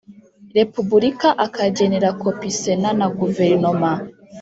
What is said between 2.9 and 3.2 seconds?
na